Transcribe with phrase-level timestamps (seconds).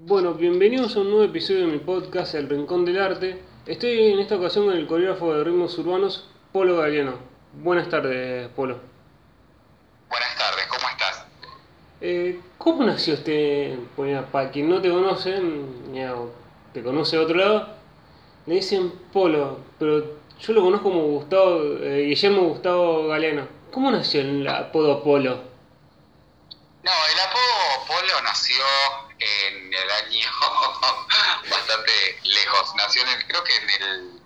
[0.00, 3.42] Bueno, bienvenidos a un nuevo episodio de mi podcast El Rincón del Arte.
[3.66, 7.14] Estoy en esta ocasión con el coreógrafo de ritmos urbanos, Polo Galeano.
[7.52, 8.78] Buenas tardes, Polo.
[10.08, 11.26] Buenas tardes, ¿cómo estás?
[12.00, 13.76] Eh, ¿Cómo nació este?
[13.96, 15.42] Bueno, para quien no te conoce,
[15.92, 16.14] ya,
[16.72, 17.68] te conoce de otro lado,
[18.46, 23.48] le dicen Polo, pero yo lo conozco como Gustavo, eh, Guillermo Gustavo Galeano.
[23.72, 25.48] ¿Cómo nació el apodo Polo?
[26.84, 27.27] No, el
[32.22, 32.74] lejos.
[32.76, 34.22] Nació en creo que en el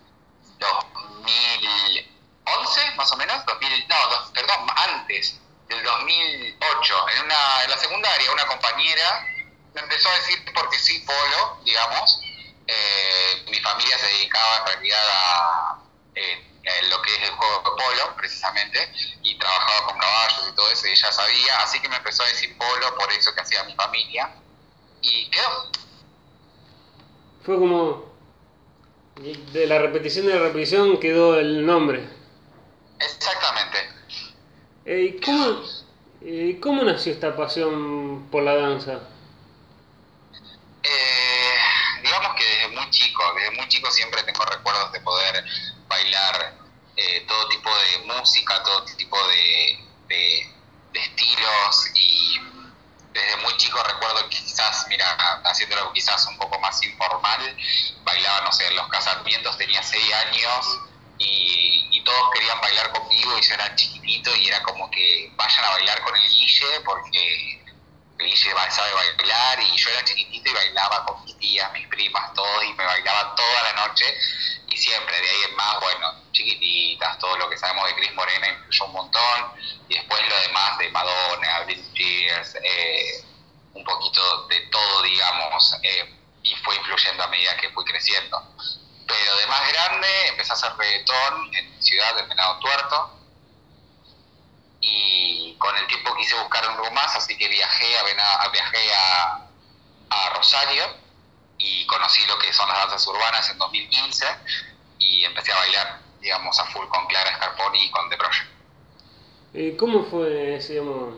[0.58, 3.44] 2011, más o menos.
[3.46, 7.08] 2000, no, dos- perdón, antes, del 2008.
[7.16, 9.26] En, una, en la secundaria, una compañera
[9.74, 12.20] me empezó a decir porque sí, Polo, digamos.
[12.66, 15.78] Eh, mi familia se dedicaba en realidad a
[16.14, 18.92] eh, eh, lo que es el juego de polo, precisamente,
[19.22, 22.26] y trabajaba con caballos y todo eso, y ella sabía, así que me empezó a
[22.26, 24.30] decir polo por eso que hacía mi familia,
[25.00, 25.70] y quedó.
[27.44, 28.10] Fue como.
[29.52, 32.02] De la repetición de la repetición quedó el nombre.
[32.98, 33.78] Exactamente.
[34.86, 35.62] Eh, ¿y ¿cómo,
[36.22, 39.00] eh, ¿Cómo nació esta pasión por la danza?
[40.82, 41.54] Eh,
[42.02, 45.44] digamos que desde muy chico, desde muy chico siempre tengo recuerdos de poder
[45.88, 46.54] bailar
[46.96, 50.46] eh, todo tipo de música, todo tipo de, de-
[50.92, 51.91] de estilos y
[53.22, 55.06] desde muy chico recuerdo que quizás, mira,
[55.44, 57.56] haciéndolo quizás un poco más informal,
[58.02, 60.66] bailaba, no sé, en los casamientos, tenía seis años
[61.18, 65.70] y, todos querían bailar conmigo y yo era chiquitito y era como que vayan a
[65.70, 67.62] bailar con el Guille porque
[68.18, 72.34] el Guille sabe bailar y yo era chiquitito y bailaba con mis tías, mis primas,
[72.34, 74.04] todos y me bailaba toda la noche
[74.82, 78.84] siempre, de ahí en más, bueno, chiquititas, todo lo que sabemos de Cris Morena influyó
[78.86, 79.52] un montón
[79.88, 83.24] y después lo demás de Madonna, Britney Spears, eh,
[83.74, 88.42] un poquito de todo, digamos, eh, y fue influyendo a medida que fui creciendo.
[89.06, 93.18] Pero de más grande empecé a hacer reggaetón en ciudad, en Venado Tuerto,
[94.80, 98.48] y con el tiempo quise buscar un rumbo más, así que viajé a, Vena- a-
[98.48, 100.84] viajé a Rosario
[101.58, 104.26] y conocí lo que son las danzas urbanas en 2015
[105.02, 108.50] y empecé a bailar, digamos, a full con Clara Scarponi y con The Project.
[109.54, 111.14] Eh, ¿Cómo fue, digamos,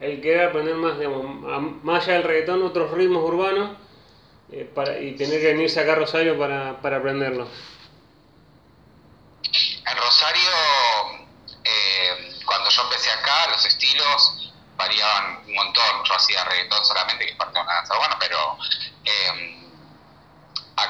[0.00, 3.76] el querer aprender más, digamos, más allá del reggaetón, otros ritmos urbanos
[4.52, 7.48] eh, para, y tener que venirse acá a Rosario para, para aprenderlos?
[9.42, 10.50] En Rosario,
[11.64, 16.04] eh, cuando yo empecé acá, los estilos variaban un montón.
[16.04, 18.58] Yo hacía reggaetón solamente, que es parte de una danza urbana, pero
[19.04, 19.59] eh,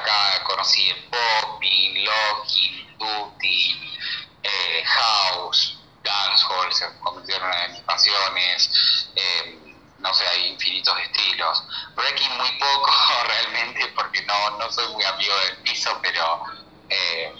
[0.01, 3.97] acá conocí el popping, locking, duty,
[4.43, 9.09] eh, house, dancehall, se convirtió en mis pasiones.
[9.15, 9.57] eh,
[9.99, 11.63] no sé, hay infinitos estilos.
[11.95, 12.91] Breaking muy poco
[13.27, 16.43] realmente, porque no, no soy muy amigo del piso, pero...
[16.89, 17.33] eh,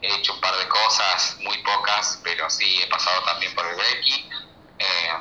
[0.00, 3.76] he hecho un par de cosas, muy pocas, pero sí he pasado también por el
[3.76, 4.30] breaking.
[4.78, 5.12] Eh,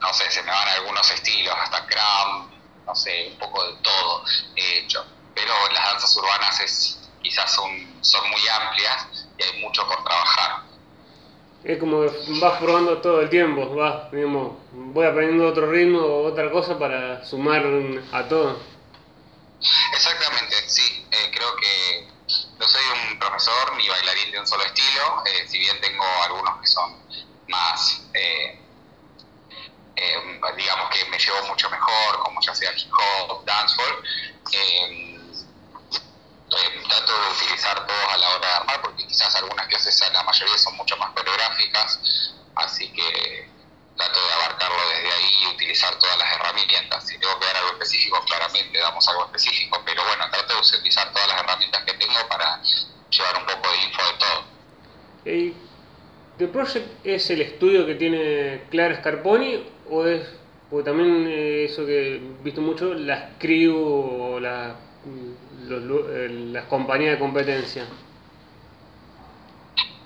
[0.00, 2.50] no sé, se me van algunos estilos, hasta cram,
[2.86, 4.24] no sé, un poco de todo
[4.56, 5.04] he hecho.
[5.34, 7.70] Pero las danzas urbanas es, quizás son,
[8.02, 10.62] son muy amplias y hay mucho por trabajar.
[11.62, 12.10] Es como que
[12.40, 17.24] vas probando todo el tiempo, vas, digamos, voy aprendiendo otro ritmo o otra cosa para
[17.24, 17.62] sumar
[18.12, 18.58] a todo.
[19.92, 22.08] Exactamente, sí, eh, creo que
[22.58, 26.60] no soy un profesor ni bailarín de un solo estilo, eh, si bien tengo algunos
[26.60, 26.96] que son
[27.48, 28.58] más, eh,
[29.96, 34.02] eh, digamos que me llevo mucho mejor, como ya sea hip hop, dancehall,
[36.50, 40.22] eh, trato de utilizar todos a la hora de armar, porque quizás algunas clases, la
[40.24, 42.00] mayoría son mucho más coreográficas,
[42.56, 43.48] así que
[43.96, 47.06] trato de abarcarlo desde ahí y utilizar todas las herramientas.
[47.06, 51.12] Si tengo que dar algo específico, claramente damos algo específico, pero bueno, trato de utilizar
[51.12, 52.60] todas las herramientas que tengo para
[53.10, 54.44] llevar un poco de info de todo.
[55.26, 55.54] Eh,
[56.38, 60.26] ¿The Project es el estudio que tiene Clara Scarponi o es,
[60.70, 64.74] porque también eh, eso que he visto mucho, las crew o la-
[65.78, 67.86] las compañías de competencia?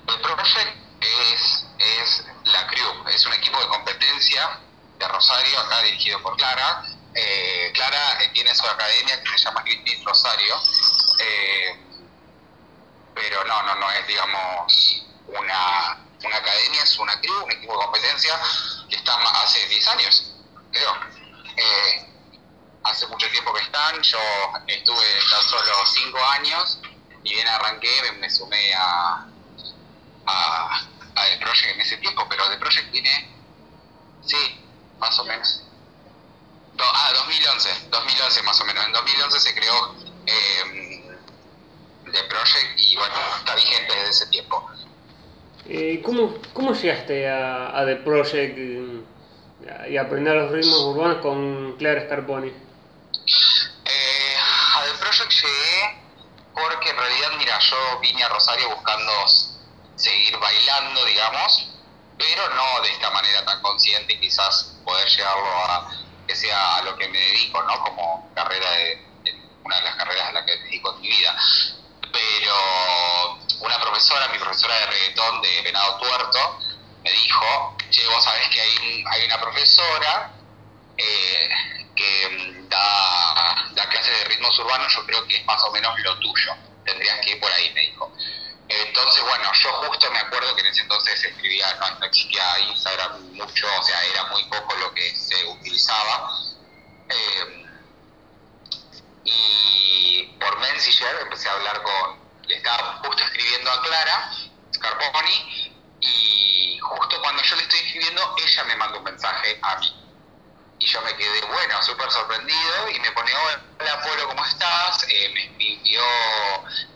[0.07, 4.59] El Project es, es la crew, es un equipo de competencia
[4.99, 6.83] de Rosario, acá dirigido por Clara.
[7.15, 10.55] Eh, Clara eh, tiene su academia que se llama Greenpeace Rosario,
[11.19, 11.79] eh,
[13.15, 17.85] pero no, no, no es, digamos, una, una academia, es una crew, un equipo de
[17.85, 18.39] competencia
[18.89, 20.35] que está hace 10 años,
[20.71, 20.93] creo.
[22.85, 24.19] Hace mucho tiempo que están, yo
[24.67, 26.79] estuve tan solo 5 años,
[27.23, 27.89] y bien arranqué,
[28.19, 29.25] me, sumé a,
[30.27, 33.29] a, a The Project en ese tiempo, pero The Project tiene,
[34.23, 34.61] sí,
[34.99, 35.63] más o menos.
[36.79, 38.85] ah, 2011, 2011 más o menos.
[38.85, 39.95] En 2011 se creó
[40.27, 41.17] eh,
[42.05, 44.69] The Project y bueno, está vigente desde ese tiempo.
[45.67, 48.57] Eh, ¿cómo, ¿Cómo llegaste a, a The Project
[49.89, 52.64] y a aprender los ritmos urbanos con Clara Scarponi?
[53.85, 56.05] Eh, a The Project llegué
[56.53, 59.11] porque en realidad, mira, yo vine a Rosario buscando
[59.95, 61.69] seguir bailando, digamos,
[62.17, 65.89] pero no de esta manera tan consciente, quizás poder llevarlo a
[66.27, 67.79] que sea a lo que me dedico, ¿no?
[67.81, 69.05] Como carrera de,
[69.63, 71.35] una de las carreras a las que dedico en mi vida.
[72.11, 76.59] Pero una profesora, mi profesora de reggaetón de Venado Tuerto,
[77.03, 80.31] me dijo, che, vos sabés que hay, hay una profesora
[80.97, 81.49] eh,
[81.95, 85.99] que mm, da, da clases de ritmos urbanos, yo creo que es más o menos
[85.99, 88.11] lo tuyo, tendrías que ir por ahí, me dijo.
[88.67, 93.21] Entonces, bueno, yo justo me acuerdo que en ese entonces escribía, no, no existía Instagram
[93.33, 96.31] mucho, o sea, era muy poco lo que se utilizaba.
[97.09, 97.65] Eh,
[99.23, 104.31] y por Messenger empecé a hablar con, le estaba justo escribiendo a Clara
[104.73, 110.01] Scarponi y justo cuando yo le estoy escribiendo, ella me manda un mensaje a mí.
[110.77, 115.05] Y yo me quedé, bueno, súper sorprendido y me pone, hola Polo, ¿cómo estás?
[115.09, 116.03] Eh, me escribió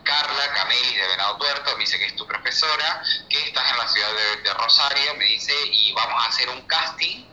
[0.03, 3.87] Carla Camelis de Venado Tuerto, me dice que es tu profesora, que estás en la
[3.87, 4.09] ciudad
[4.43, 7.25] de, Rosario, me dice, y vamos a hacer un casting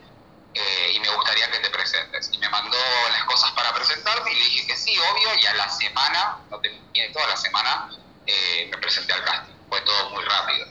[0.55, 2.31] eh, y me gustaría que te presentes.
[2.33, 2.79] Y me mandó
[3.11, 6.61] las cosas para presentarme y le dije que sí, obvio, y a la semana, no
[6.61, 7.91] te miento, a la semana
[8.27, 9.55] eh, me presenté al casting.
[9.69, 10.67] Fue todo muy rápido.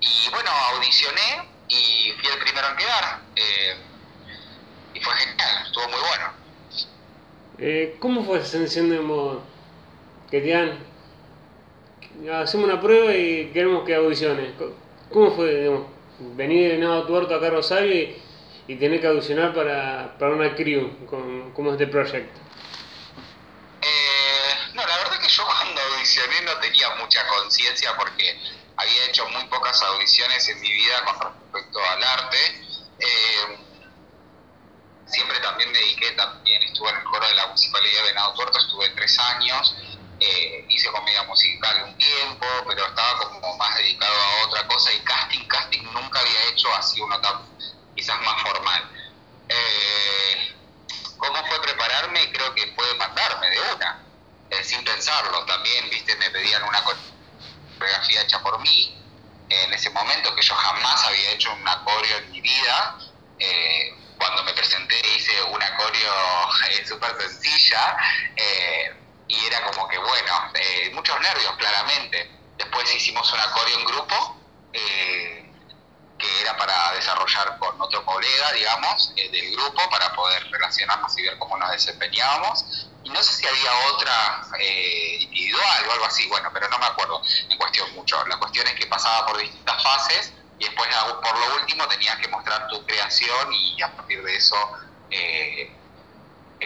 [0.00, 3.20] Y bueno, audicioné y fui el primero en quedar.
[3.36, 3.76] Eh,
[4.94, 6.32] y fue genial, estuvo muy bueno.
[7.58, 7.96] Eh,
[8.54, 9.42] ¿Cómo fue esa sensación de modo
[10.30, 10.78] que te dan,
[12.40, 14.54] hacemos una prueba y queremos que audiciones?
[15.12, 15.88] ¿Cómo fue, digamos,
[16.36, 18.22] venir de Nado Tuerto acá a Rosario y,
[18.68, 22.38] y tener que audicionar para, para una crew con, como este proyecto?
[23.82, 28.38] Eh, no, la verdad que yo cuando audicioné no tenía mucha conciencia porque
[28.76, 32.38] había hecho muy pocas audiciones en mi vida con respecto al arte.
[33.00, 33.58] Eh,
[35.06, 38.58] siempre también me dediqué, también estuve en el coro de la Municipalidad de Venado Tuerto,
[38.58, 39.76] estuve tres años,
[40.20, 45.00] eh, hice comedia musical un tiempo, pero estaba como más dedicado a otra cosa y
[45.00, 47.42] casting, casting nunca había hecho así uno tan
[47.94, 48.90] quizás más formal.
[49.48, 50.54] Eh,
[51.18, 52.32] ¿Cómo fue prepararme?
[52.32, 54.02] Creo que fue mandarme de una,
[54.50, 55.44] eh, sin pensarlo.
[55.46, 59.00] También, viste, me pedían una coreografía hecha por mí,
[59.48, 62.98] en ese momento que yo jamás había hecho una coreo en mi vida.
[63.38, 67.96] Eh, cuando me presenté hice una coreo eh, súper sencilla
[68.36, 68.94] eh,
[69.28, 72.30] y era como que, bueno, eh, muchos nervios claramente.
[72.56, 74.40] Después hicimos una coreo en grupo
[74.72, 81.22] que era para desarrollar con otro colega, digamos, del grupo para poder relacionarnos y
[81.84, 82.88] nos desempeñábamos.
[83.04, 84.46] Y no sé si había otra
[85.20, 87.20] individual o algo así, bueno, pero no me acuerdo
[87.50, 88.24] en cuestión mucho.
[88.26, 90.88] La cuestión es que pasaba por distintas fases y después
[91.22, 94.56] por lo último tenías que mostrar tu creación y a partir de eso
[95.10, 95.70] eh,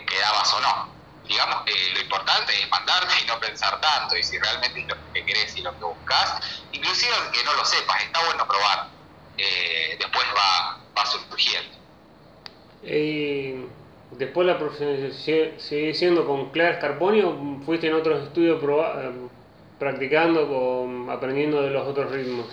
[0.07, 0.95] quedabas o no.
[1.25, 5.13] Digamos que lo importante es mandarte y no pensar tanto y si realmente es lo
[5.13, 6.41] que querés y lo que buscas,
[6.73, 8.89] inclusive aunque no lo sepas, está bueno probar,
[9.37, 11.77] eh, después va, va surgiendo.
[14.19, 15.13] Después la profesión
[15.59, 19.29] sigue siendo con Clara Scarponi o fuiste en otros estudios eh,
[19.79, 22.47] practicando o aprendiendo de los otros ritmos?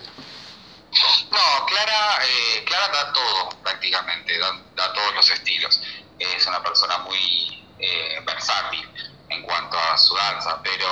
[1.30, 5.82] No, Clara, eh, Clara da todo prácticamente, da, todos los estilos.
[6.18, 8.88] Es una persona muy eh, versátil
[9.28, 10.86] en cuanto a su danza, pero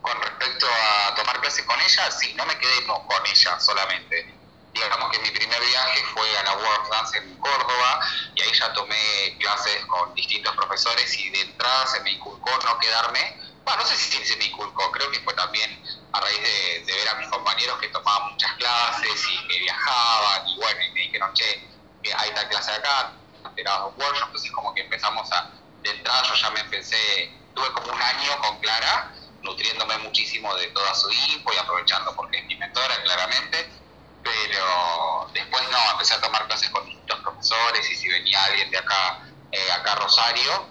[0.00, 4.43] con respecto a tomar clases con ella, sí, no me quedé con ella solamente.
[4.74, 8.00] Digamos que mi primer viaje fue a la World Dance en Córdoba
[8.34, 12.76] y ahí ya tomé clases con distintos profesores y de entrada se me inculcó no
[12.80, 13.38] quedarme.
[13.64, 15.80] Bueno, no sé si se me inculcó, creo que fue también
[16.12, 20.56] a raíz de, ver a mis compañeros que tomaban muchas clases y que viajaban y
[20.56, 21.68] bueno, y me dijeron, che,
[22.18, 23.12] hay esta clase acá,
[23.56, 25.52] era un workshop, entonces como que empezamos a,
[25.82, 30.66] de entrada yo ya me empecé, tuve como un año con Clara, nutriéndome muchísimo de
[30.68, 33.70] toda su info y aprovechando porque es mi mentora claramente,
[34.24, 38.78] pero después no, empecé a tomar clases con distintos profesores y si venía alguien de
[38.78, 39.20] acá,
[39.52, 40.66] eh, acá Rosario,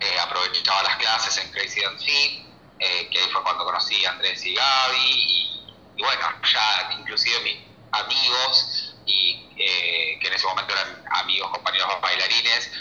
[0.00, 2.44] eh, aprovechaba las clases en Crazy Dance
[2.80, 5.64] eh, que ahí fue cuando conocí a Andrés y Gaby,
[5.96, 7.58] y, bueno, ya inclusive mis
[7.92, 12.72] amigos, y que en ese momento eran amigos, compañeros bailarines,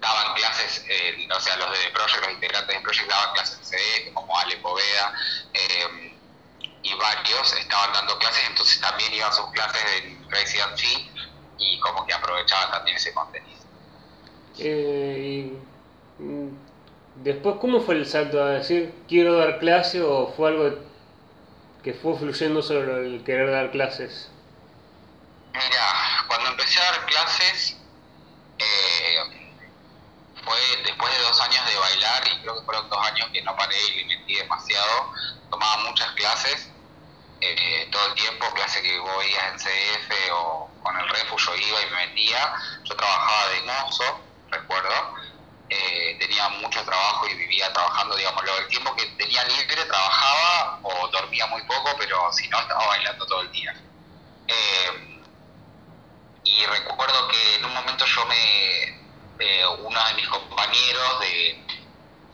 [0.00, 0.84] daban clases,
[1.30, 4.56] o sea, los de Project, los integrantes de Project daban clases en CD, como Ale
[4.58, 5.12] Poveda,
[6.84, 11.10] y varios estaban dando clases, entonces también iban sus clases en Fit,
[11.58, 13.58] y como que aprovechaban también ese contenido.
[14.58, 15.50] Eh,
[16.20, 16.48] y, mm,
[17.16, 20.78] después, ¿cómo fue el salto a decir quiero dar clase o fue algo
[21.82, 24.28] que fue fluyendo sobre el querer dar clases?
[25.54, 27.78] Mira, cuando empecé a dar clases,
[28.58, 29.50] eh,
[30.44, 33.56] fue después de dos años de bailar, y creo que fueron dos años que no
[33.56, 35.12] paré y le metí demasiado,
[35.50, 36.73] tomaba muchas clases,
[37.40, 41.90] eh, todo el tiempo, clase que voy en CF o con el refugio iba y
[41.90, 45.14] me metía, yo trabajaba de mozo, recuerdo,
[45.68, 51.08] eh, tenía mucho trabajo y vivía trabajando, digamos, el tiempo que tenía libre trabajaba o
[51.08, 53.74] dormía muy poco, pero si no estaba bailando todo el día.
[54.46, 55.20] Eh,
[56.44, 58.82] y recuerdo que en un momento yo me,
[59.38, 61.63] eh, uno de mis compañeros de,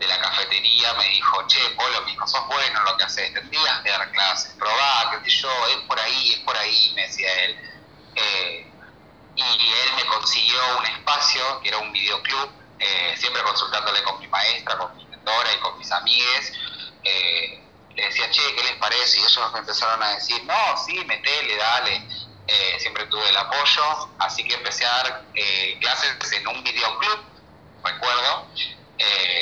[0.01, 3.33] de, la cafetería me dijo, che, Polo, me dijo, sos bueno en lo que haces,
[3.35, 7.03] tendrías que dar clases, probá, qué sé yo, es por ahí, es por ahí, me
[7.03, 7.59] decía él.
[9.37, 12.51] y él me consiguió un espacio, que era un videoclub,
[12.83, 16.53] eh, siempre consultándole con mi maestra, con mi mentora y con mis amigues,
[17.05, 17.63] eh,
[17.95, 19.21] le decía, che, ¿qué les parece?
[19.21, 22.09] Y ellos me empezaron a decir, no, sí, metele, dale.
[22.47, 25.25] Eh, siempre tuve el apoyo, así que empecé a dar
[25.79, 27.21] clases en un videoclub,
[27.85, 28.49] recuerdo.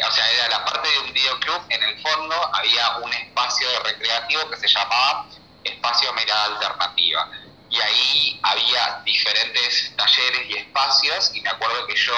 [0.07, 4.49] O sea, era la parte de un videoclub, en el fondo había un espacio recreativo
[4.51, 5.27] que se llamaba
[5.65, 7.31] Espacio Mirada Alternativa.
[7.71, 12.15] Y ahí había diferentes talleres y espacios, y me acuerdo que yo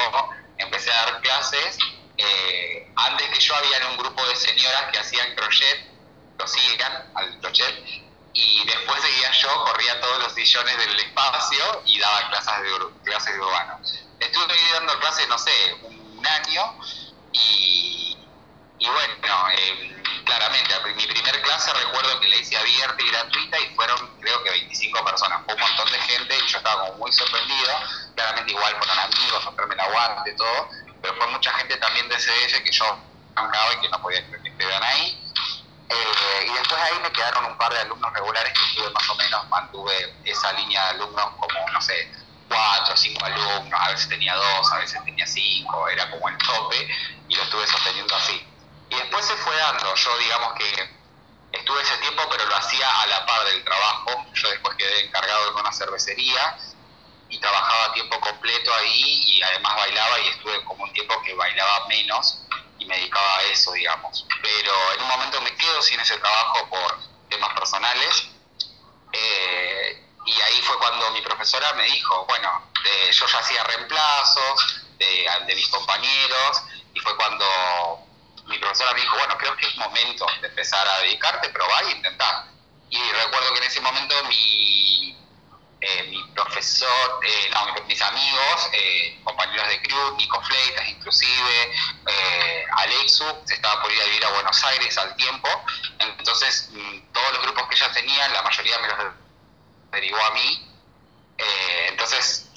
[0.59, 1.79] empecé a dar clases.
[2.17, 5.87] Eh, antes que yo había un grupo de señoras que hacían crochet,
[6.39, 7.85] lo sigan al crochet,
[8.33, 12.55] y después seguía yo, corría todos los sillones del espacio y daba clases
[13.05, 13.81] clases de urbano.
[14.21, 16.79] Estuve dando clases, no sé, un, año
[17.33, 18.17] y,
[18.79, 24.11] bueno, eh, claramente, mi primer clase recuerdo que la hice abierta y gratuita y fueron
[24.21, 27.73] creo que 25 personas, fue un montón de gente yo estaba como muy sorprendido,
[28.15, 30.69] claramente igual fueron amigos, romperme la y todo,
[31.03, 32.99] pero fue mucha gente también de CDF que yo
[33.35, 35.17] bancaba y que no podía que estuvieran ahí.
[35.89, 39.15] Eh, y después ahí me quedaron un par de alumnos regulares que estuve más o
[39.17, 42.13] menos, mantuve esa línea de alumnos como, no sé,
[42.49, 46.39] cuatro o cinco alumnos, a veces tenía dos, a veces tenía cinco, era como el
[46.39, 46.89] tope
[47.31, 48.45] y lo estuve sosteniendo así.
[48.91, 51.01] Y después se fue dando, yo digamos que
[51.53, 54.27] estuve ese tiempo, pero lo hacía a la par del trabajo.
[54.35, 56.59] Yo después quedé encargado de una cervecería
[57.29, 61.87] y trabajaba tiempo completo ahí y además bailaba y estuve como un tiempo que bailaba
[61.87, 62.43] menos
[62.81, 64.27] y me dedicaba a eso, digamos.
[64.43, 68.27] Pero en un momento me quedo sin ese trabajo por temas personales.
[69.13, 74.83] Eh, y ahí fue cuando mi profesora me dijo, bueno, eh, yo ya hacía reemplazos
[74.99, 76.63] de, de mis compañeros
[76.95, 77.45] y fue cuando
[78.47, 81.91] mi profesora me dijo, bueno, creo que es momento de empezar a dedicarte, probar e
[81.93, 82.47] intentar.
[82.91, 85.17] Y recuerdo que en ese momento mi,
[85.81, 91.73] eh, mi profesor, eh, no, mis amigos, eh, compañeros de crew, Nico Fleitas inclusive,
[92.77, 95.49] Alexu, se estaba por ir a vivir a Buenos Aires al tiempo,
[95.99, 98.97] entonces mm, todos los grupos que ella tenía, la mayoría me los
[99.93, 100.71] derivó a mí,
[101.41, 102.50] eh, entonces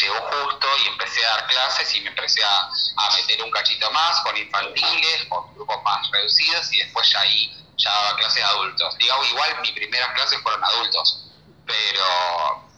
[0.00, 2.70] llegó justo y empecé a dar clases y me empecé a,
[3.16, 7.90] meter un cachito más con infantiles, con grupos más reducidos y después ya ahí ya
[7.90, 8.96] daba clases a adultos.
[8.98, 11.30] Digamos, igual mis primeras clases fueron adultos,
[11.66, 12.70] pero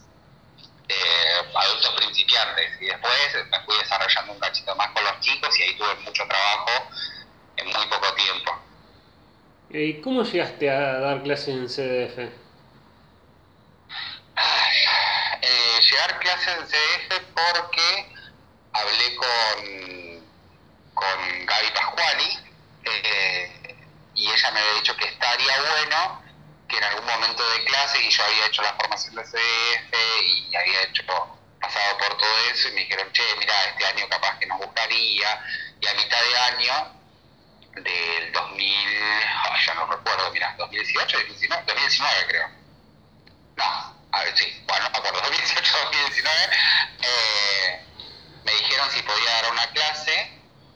[0.87, 3.13] eh, adultos principiantes y después
[3.51, 6.71] me fui desarrollando un cachito más con los chicos y ahí tuve mucho trabajo
[7.57, 8.51] en muy poco tiempo.
[9.69, 12.42] ¿Y cómo llegaste a dar clases en CDF?
[15.93, 18.15] Llegar clases en CF porque
[18.73, 20.25] hablé con,
[20.95, 22.39] con Gaby Pascuali
[22.83, 23.77] eh,
[24.15, 26.23] y ella me había dicho que estaría bueno
[26.67, 29.93] que en algún momento de clase y yo había hecho la formación de CF
[30.25, 31.03] y había hecho
[31.61, 35.45] pasado por todo eso y me dijeron, che, mira, este año capaz que nos gustaría
[35.79, 37.03] y a mitad de año
[37.75, 38.99] del 2000,
[39.65, 42.49] ya no recuerdo, mira, 2018, 2019, 2019 creo.
[43.55, 44.23] No, a
[44.67, 46.49] bueno, no me acuerdo, 2018, 2019,
[47.01, 47.85] eh,
[48.43, 50.31] me dijeron si podía dar una clase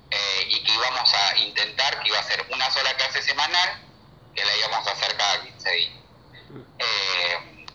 [0.09, 3.81] eh, y que íbamos a intentar, que iba a ser una sola clase semanal,
[4.35, 5.93] que la íbamos a hacer cada 15 días.
[6.79, 7.65] Eh,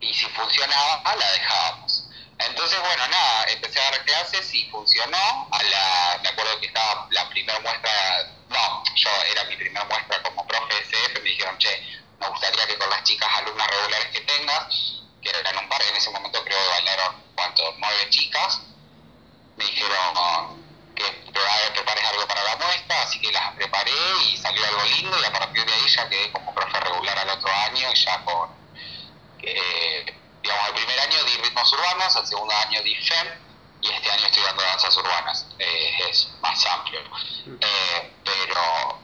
[0.00, 2.08] y si funcionaba, la dejábamos.
[2.38, 5.48] Entonces, bueno, nada, empecé a dar clases y funcionó.
[5.50, 7.90] A la, me acuerdo que estaba la primera muestra,
[8.50, 11.82] no, yo era mi primera muestra como profe de CF, me dijeron, che,
[12.20, 15.96] me gustaría que con las chicas alumnas regulares que tengas, que eran un par, en
[15.96, 17.74] ese momento creo que bailaron, ¿cuántos?
[17.78, 18.62] Nueve chicas,
[19.56, 21.04] me dijeron que
[21.72, 23.92] prepares algo para la muestra, así que las preparé
[24.24, 27.30] y salió algo lindo y a partir de ahí ya quedé como profe regular al
[27.30, 28.50] otro año y ya con,
[29.38, 33.28] digamos, el primer año di ritmos urbanos, el segundo año di FEM
[33.82, 37.00] y este año estoy dando danzas urbanas, eh, es más amplio.
[37.60, 38.98] Eh, pero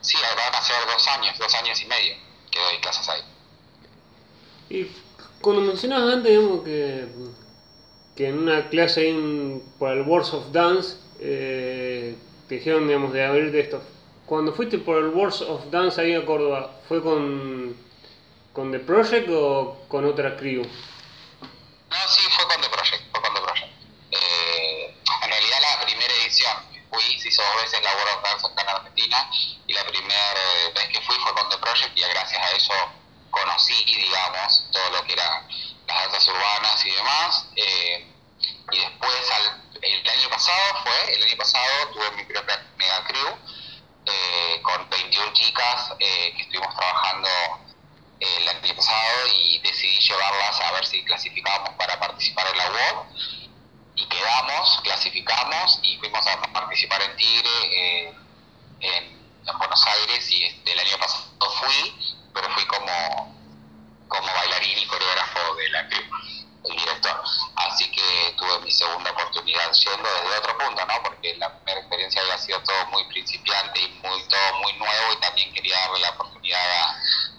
[0.00, 2.16] sí, van a ser dos años, dos años y medio
[2.80, 3.22] que ahí.
[4.68, 4.90] Y
[5.40, 7.06] cuando mencionabas antes, digamos, que,
[8.16, 12.16] que en una clase en, por el Wars of Dance, eh,
[12.48, 13.82] te dijeron, digamos, de abrirte esto.
[14.26, 17.76] Cuando fuiste por el Wars of Dance ahí a Córdoba, ¿fue con,
[18.52, 20.62] con The Project o con otra crew?
[20.62, 23.72] No, sí, fue con The Project, fue con The Project.
[24.10, 26.52] Eh, en realidad la primera edición
[26.90, 28.55] fui, se hizo dos veces la World of Dance en
[29.66, 30.34] Y la primera
[30.74, 32.74] vez que fui fue con The Project, y gracias a eso
[33.30, 35.46] conocí, digamos, todo lo que eran
[35.86, 37.46] las danzas urbanas y demás.
[37.56, 38.12] Eh,
[38.72, 39.14] y después,
[39.82, 43.36] el año pasado fue, el año pasado tuve mi propia mega crew,
[44.06, 47.28] eh, con 21 chicas eh, que estuvimos trabajando
[48.18, 53.06] el año pasado y decidí llevarlas a ver si clasificábamos para participar en la WOD.
[53.96, 58.14] Y quedamos, clasificamos y fuimos a participar en Tigre,
[58.80, 59.04] en,
[59.46, 63.34] en Buenos Aires, y el año pasado fui pero fui como,
[64.08, 67.22] como bailarín y coreógrafo de la el director.
[67.56, 71.02] Así que tuve mi segunda oportunidad yendo desde otro punto, ¿no?
[71.02, 75.20] Porque la primera experiencia había sido todo muy principiante y muy, todo muy nuevo y
[75.20, 76.90] también quería darle la oportunidad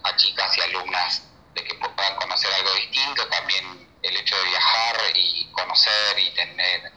[0.03, 1.22] a, chicas y alumnas
[1.53, 6.91] de que puedan conocer algo distinto, también el hecho de viajar y conocer y tener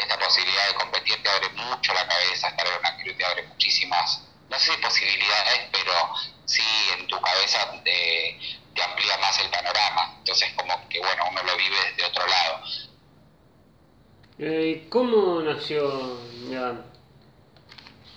[0.00, 3.42] esta posibilidad de competir te abre mucho la cabeza, estar en una cruz te abre
[3.44, 5.92] muchísimas, no sé si posibilidades, pero
[6.44, 6.62] sí
[6.98, 8.38] en tu cabeza te,
[8.74, 10.14] te amplía más el panorama.
[10.18, 12.60] Entonces como que bueno, uno lo vive desde otro lado.
[14.40, 16.16] Eh, ¿Cómo nació,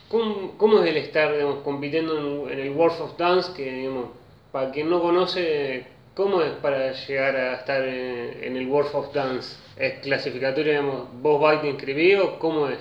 [0.08, 1.34] ¿cómo, ¿cómo, es el estar
[1.64, 3.54] compitiendo en, el World of Dance?
[3.54, 4.12] Que digamos,
[4.52, 9.56] para quien no conoce, ¿cómo es para llegar a estar en, el World of Dance?
[9.78, 12.80] ¿Es clasificatorio, digamos, vos vais te inscribís o cómo es?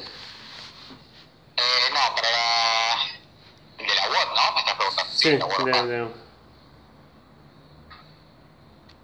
[1.56, 2.28] Eh, no, para
[3.78, 4.54] de la ¿no?
[4.54, 5.12] Me estás preguntando.
[5.12, 6.08] Sí, de, de,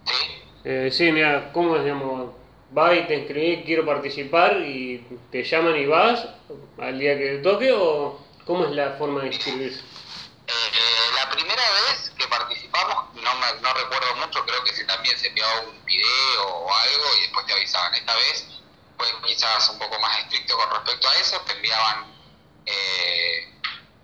[0.05, 0.15] ¿Sí?
[0.65, 2.33] Eh, sí, mira, ¿cómo es, digamos?
[2.71, 6.27] Vas y te inscribís, quiero participar y te llaman y vas
[6.79, 9.81] al día que te toque o cómo es la forma de inscribirse?
[9.81, 14.85] Eh, la primera vez que participamos, no, me, no recuerdo mucho, creo que si
[15.17, 17.95] se enviaba un video o algo y después te avisaban.
[17.95, 18.47] Esta vez
[18.97, 22.17] fue quizás un poco más estricto con respecto a eso, te enviaban
[22.67, 23.49] eh,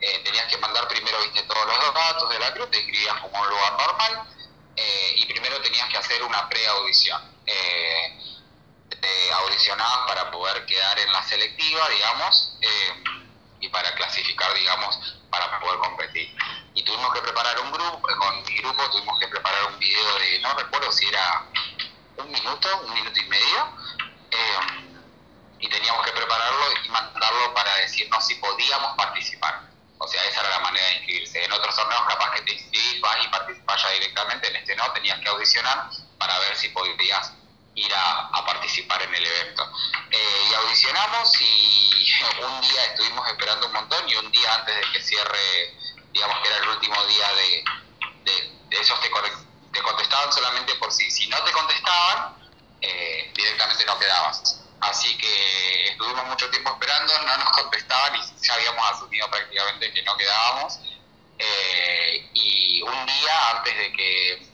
[0.01, 3.41] eh, tenías que mandar primero viste todos los datos de la cruz, te inscribías como
[3.41, 4.29] un lugar normal
[4.77, 7.21] eh, y primero tenías que hacer una pre-audición.
[7.45, 12.57] Te audicionabas para poder quedar en la selectiva, digamos,
[13.63, 14.99] y para clasificar, digamos,
[15.31, 16.37] para poder competir.
[16.75, 20.41] Y tuvimos que preparar un grupo, con mi grupo tuvimos que preparar un video de,
[20.41, 21.47] no recuerdo si era
[22.17, 23.73] un minuto, un minuto y medio,
[25.61, 29.63] y teníamos que prepararlo y mandarlo para decirnos si podíamos participar.
[29.99, 31.45] O sea, esa era la manera de inscribirse.
[31.45, 34.93] En otros torneos capaz que te inscribís, vas y participás ya directamente, en este no,
[34.93, 37.33] tenías que audicionar para ver si podías
[37.75, 39.71] ir a, participar en el evento.
[40.11, 42.13] Eh, y audicionamos y
[42.45, 45.75] un día estuvimos esperando un montón y un día antes de que cierre,
[46.13, 47.65] digamos que era el último día de,
[48.25, 49.09] de, esos te,
[49.73, 51.11] te, contestaban solamente por sí.
[51.11, 52.37] Si no te contestaban,
[52.81, 54.61] eh, directamente no quedabas.
[54.81, 60.03] Así que estuvimos mucho tiempo esperando, no nos contestaban y ya habíamos asumido prácticamente que
[60.03, 60.79] no quedábamos.
[61.39, 64.47] Eh, y un día antes de que,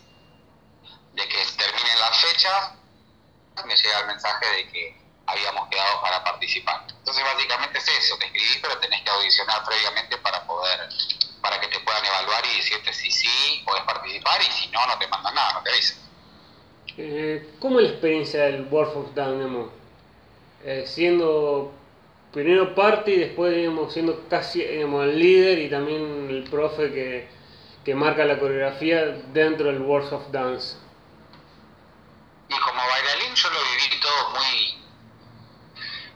[1.14, 2.77] de que terminen las fechas,
[3.66, 6.84] me llega el mensaje de que habíamos quedado para participar.
[6.88, 10.88] Entonces básicamente es eso, te escribís pero tenés que audicionar previamente para poder,
[11.40, 14.98] para que te puedan evaluar y decirte si sí, podés participar y si no, no
[14.98, 15.98] te mandan nada, no te avisan.
[16.96, 19.70] Eh, ¿Cómo es la experiencia del World of Dynamo?
[20.64, 21.72] Eh, siendo
[22.32, 23.54] primero parte y después
[23.92, 27.28] siendo casi el líder y también el profe que,
[27.84, 30.76] que marca la coreografía dentro del World of Dance.
[32.48, 34.78] Y como bailarín yo lo viví todo muy...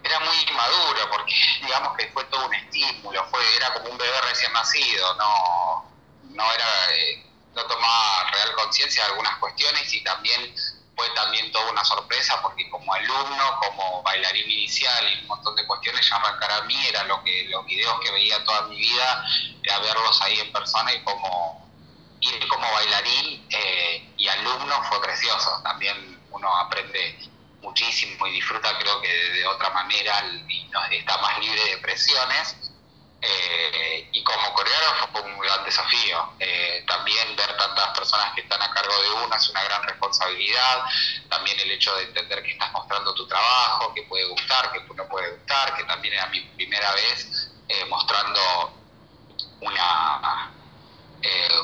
[0.05, 1.35] Era muy inmaduro porque
[1.73, 5.91] digamos que fue todo un estímulo, fue era como un bebé recién nacido, no,
[6.25, 6.95] no era...
[6.95, 10.55] Eh, no tomaba real conciencia de algunas cuestiones y también
[10.97, 15.67] fue también toda una sorpresa porque como alumno, como bailarín inicial y un montón de
[15.67, 19.25] cuestiones, ya arrancar a mí era lo que los videos que veía toda mi vida,
[19.63, 21.71] era verlos ahí en persona y como
[22.21, 25.61] ir como bailarín eh, y alumno fue precioso.
[25.63, 27.19] También uno aprende
[27.63, 32.57] muchísimo y disfruta creo que de, otra manera y está más libre de presiones.
[33.25, 36.33] Eh, y como coreógrafo fue un grande desafío.
[36.41, 40.85] Eh, también ver tantas personas que están a cargo de una es una gran responsabilidad.
[41.29, 45.07] También el hecho de entender que estás mostrando tu trabajo, que puede gustar, que no
[45.07, 48.41] puede gustar, que también era mi primera vez eh, mostrando
[49.61, 50.53] una,
[51.23, 51.61] eh,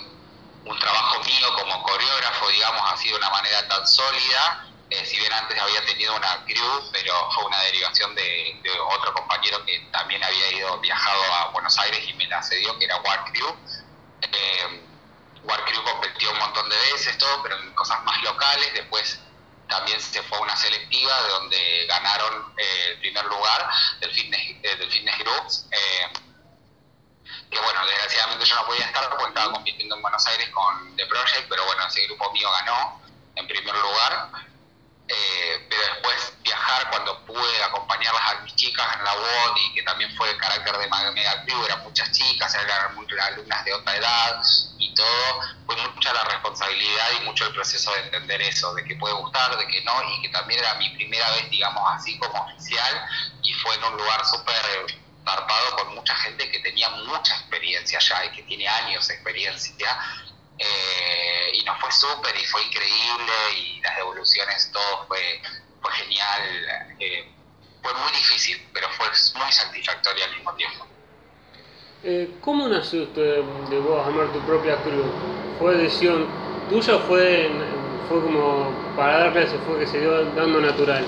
[0.65, 4.68] un trabajo mío como coreógrafo, digamos, así de una manera tan sólida.
[4.91, 9.65] Eh, si bien antes había tenido una crew, pero fue una derivación de, otro compañero
[9.65, 13.25] que también había ido viajado a Buenos Aires y me la cedió, que era War
[13.31, 13.57] Crew.
[14.23, 14.83] Eh,
[15.43, 18.73] War Crew competió un montón de veces, todo, pero en cosas más locales.
[18.75, 19.21] Después
[19.69, 23.69] también se fue a una selectiva de donde ganaron el primer lugar
[24.01, 25.67] del Fitness, del fitness Groups
[27.51, 31.07] que bueno, desgraciadamente yo no podía estar porque estaba compitiendo en Buenos Aires con The
[31.07, 33.01] Project, pero bueno, ese grupo mío ganó
[33.37, 34.31] en primer lugar.
[35.11, 39.83] Eh, pero después viajar cuando pude acompañarlas a mis chicas en la WOD y que
[39.83, 44.43] también fue el carácter de Mega Crew, eran muchas chicas, eran alumnas de otra edad
[44.79, 48.97] y todo, fue mucha la responsabilidad y mucho el proceso de entender eso, de que
[48.97, 52.35] puede gustar, de que no, y que también era mi primera vez, digamos así, como
[52.45, 53.07] oficial,
[53.43, 54.59] y fue en un lugar súper
[55.77, 59.99] con mucha gente que tenía mucha experiencia ya y que tiene años de experiencia.
[60.59, 65.41] Eh, y nos fue súper y fue increíble y las devoluciones, todo fue,
[65.81, 66.43] fue genial.
[66.99, 67.29] Eh,
[67.83, 69.07] fue muy difícil, pero fue
[69.41, 70.87] muy satisfactorio al mismo tiempo.
[72.05, 75.07] Eh, ¿Cómo nació usted de vos amar tu propia cruz?
[75.59, 76.27] ¿Fue decisión
[76.69, 77.51] tuya o fue,
[78.09, 81.07] fue como para darle ese fue que se dio dando natural?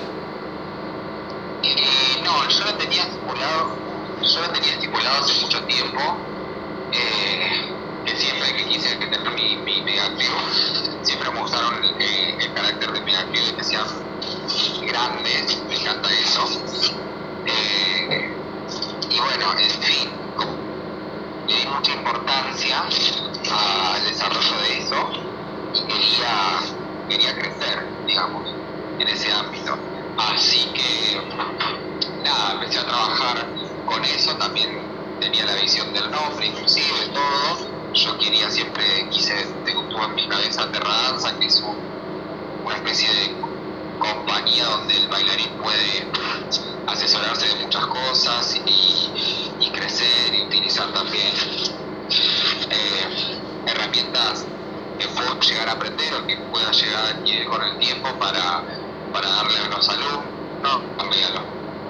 [2.24, 3.80] no, yo lo tenía estipulado
[4.22, 6.39] yo lo tenía estipulado hace mucho tiempo, eh,
[8.78, 10.14] tener mi, mi mega
[11.02, 13.86] siempre me gustaron eh, el carácter de mega y que sean
[14.86, 16.48] grandes, me encanta eso.
[17.46, 18.36] Eh,
[19.10, 20.08] y bueno, en fin,
[21.48, 25.10] le di mucha importancia al desarrollo de eso
[25.74, 26.60] y quería,
[27.08, 28.48] quería crecer, digamos,
[28.98, 29.76] en ese ámbito.
[30.16, 31.20] Así que,
[32.22, 33.48] nada, empecé a trabajar
[33.84, 34.70] con eso también
[35.18, 37.69] tenía la visión del nombre, inclusive todo.
[37.92, 41.60] Yo quería siempre, quise, tuve en mi cabeza Terra Danza, que es
[42.62, 43.40] una especie de
[43.98, 46.10] compañía donde el bailarín puede
[46.86, 51.32] asesorarse de muchas cosas y, crecer y utilizar también
[52.70, 53.08] eh,
[53.66, 54.46] herramientas
[54.98, 58.66] que puedo llegar a aprender o que pueda llegar con el tiempo para,
[59.12, 61.44] para darle a los alumnos, también a los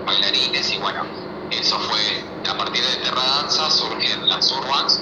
[0.05, 0.73] bailarines.
[0.73, 1.01] Y bueno,
[1.49, 5.01] eso fue, a partir de Terra Danza surgen las Urbans,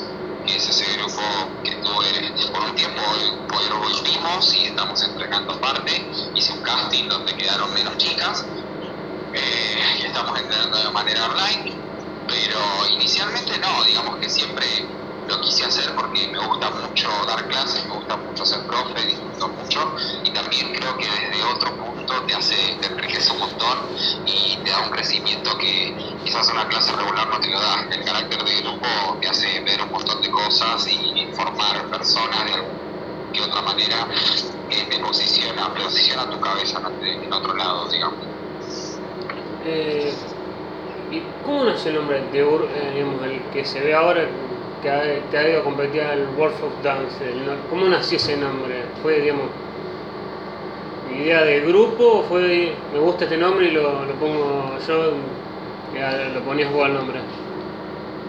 [0.54, 1.22] es ese grupo
[1.62, 3.22] que estuve por un tiempo, hoy,
[3.56, 8.46] hoy volvimos y estamos entregando parte, hice un casting donde quedaron menos chicas,
[9.32, 11.82] eh, y estamos entrenando de manera online,
[12.26, 12.58] pero
[12.94, 14.66] inicialmente no, digamos que siempre
[15.28, 19.48] lo quise hacer porque me gusta mucho dar clases, me gusta mucho ser profe, disfruto
[19.50, 23.78] mucho y también creo que desde otro punto te hace, te enriquece un montón
[24.24, 27.88] y te da un crecimiento que quizás una clase regular no te lo da.
[27.90, 28.88] El carácter de grupo
[29.20, 32.78] te hace ver un montón de cosas y informar personas de alguna
[33.44, 34.08] otra manera
[34.68, 38.28] que te posiciona, posiciona tu cabeza en otro lado, digamos.
[39.64, 40.14] Eh,
[41.10, 44.28] ¿Y cómo nace el nombre de eh, digamos, el que se ve ahora
[44.82, 47.24] que ha, te ha ido a competir al World of Dance?
[47.70, 48.84] ¿Cómo nació ese nombre?
[49.02, 49.46] ¿Fue, digamos,
[51.14, 55.12] idea de grupo o fue, me gusta este nombre y lo, lo pongo yo,
[55.94, 57.20] ya lo ponías vos al nombre?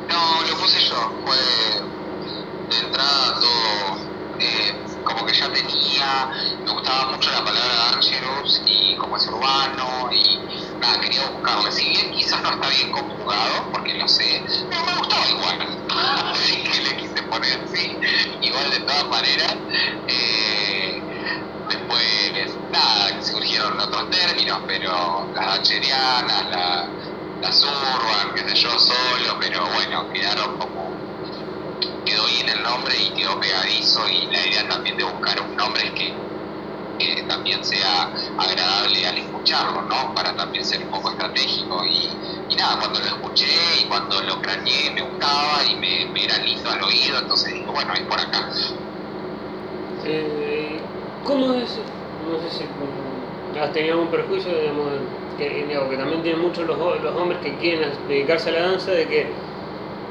[0.09, 1.37] No, lo puse yo, fue
[2.69, 3.97] de entrada todo,
[4.39, 6.29] eh, como que ya tenía,
[6.65, 10.45] me gustaba mucho la palabra Angelus y como es urbano y
[10.79, 14.97] nada, quería buscarle, si bien quizás no está bien conjugado, porque lo sé, pero me
[14.97, 15.83] gustaba igual,
[16.33, 17.99] así que le quise poner así,
[18.41, 19.57] igual de todas maneras,
[20.07, 21.05] eh,
[21.69, 26.95] después nada, surgieron otros términos, pero las bacherianas, la,
[27.41, 30.88] las urban, qué sé yo, solo, pero bueno, quedaron como
[32.49, 36.29] el nombre y quedó pegadizo y la idea también de buscar un nombre que
[37.27, 40.13] también sea agradable al escucharlo, ¿no?
[40.13, 41.81] Para también ser un poco estratégico.
[41.85, 43.47] Y, nada, cuando lo escuché
[43.81, 47.93] y cuando lo craneé me gustaba y me, era lindo al oído, entonces dije, bueno,
[47.93, 48.49] es por acá.
[50.05, 50.81] Eh,
[51.23, 51.77] ¿Cómo es?
[52.27, 54.91] No sé si has tenido algún perjuicio, digamos,
[55.37, 59.07] que, que también tienen muchos los, los hombres que quieren dedicarse a la danza, de
[59.07, 59.48] que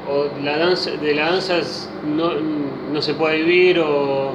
[0.09, 1.59] o la danza, de la danza
[2.03, 2.31] no,
[2.91, 4.33] no se puede vivir o,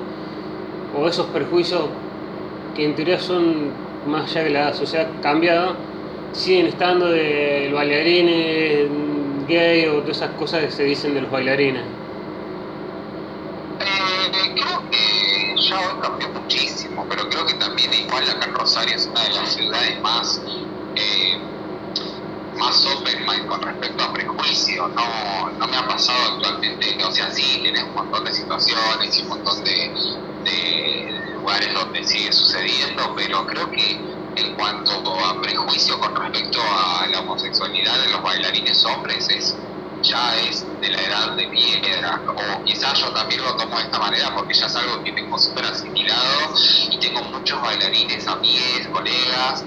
[0.96, 1.82] o esos perjuicios
[2.74, 3.70] que en teoría son
[4.06, 5.74] más allá que la sociedad cambiada,
[6.32, 8.88] siguen estando de bailarines
[9.48, 11.82] gay o todas esas cosas que se dicen de los bailarines.
[14.54, 19.06] creo que ya hoy cambió muchísimo, pero creo que también igual acá en Rosario es
[19.06, 20.42] una de las ciudades más
[20.96, 21.38] eh,
[22.56, 24.86] más open mind con respecto a prejuicios.
[24.96, 29.22] No, no me ha pasado actualmente, o sea, sí, tenés un montón de situaciones y
[29.22, 29.92] un montón de,
[30.44, 34.04] de lugares donde sigue sucediendo, pero creo que
[34.36, 34.92] en cuanto
[35.26, 39.60] a prejuicio con respecto a la homosexualidad de los bailarines hombres es
[40.04, 43.98] ya es de la edad de piedra, o quizás yo también lo tomo de esta
[43.98, 46.52] manera porque ya es algo que tengo súper asimilado
[46.90, 49.64] y tengo muchos bailarines, amigos, colegas